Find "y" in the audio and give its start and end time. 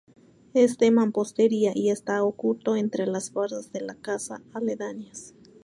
1.75-1.91